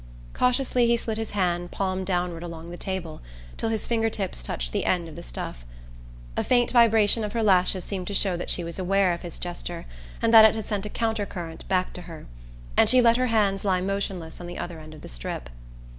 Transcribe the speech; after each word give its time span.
Cautiously 0.33 0.87
he 0.87 0.97
slid 0.97 1.19
his 1.19 1.29
hand 1.29 1.69
palm 1.69 2.03
downward 2.03 2.41
along 2.41 2.71
the 2.71 2.75
table 2.75 3.21
till 3.55 3.69
his 3.69 3.85
finger 3.85 4.09
tips 4.09 4.41
touched 4.41 4.71
the 4.73 4.85
end 4.85 5.07
of 5.07 5.15
the 5.15 5.21
stuff. 5.21 5.63
A 6.35 6.43
faint 6.43 6.71
vibration 6.71 7.23
of 7.23 7.33
her 7.33 7.43
lashes 7.43 7.83
seemed 7.83 8.07
to 8.07 8.15
show 8.15 8.35
that 8.35 8.49
she 8.49 8.63
was 8.63 8.79
aware 8.79 9.13
of 9.13 9.21
his 9.21 9.37
gesture, 9.37 9.85
and 10.19 10.33
that 10.33 10.43
it 10.43 10.55
had 10.55 10.65
sent 10.65 10.87
a 10.87 10.89
counter 10.89 11.27
current 11.27 11.67
back 11.67 11.93
to 11.93 12.01
her; 12.01 12.25
and 12.75 12.89
she 12.89 12.99
let 12.99 13.17
her 13.17 13.27
hands 13.27 13.63
lie 13.63 13.79
motionless 13.79 14.41
on 14.41 14.47
the 14.47 14.57
other 14.57 14.79
end 14.79 14.95
of 14.95 15.01
the 15.01 15.07
strip. 15.07 15.51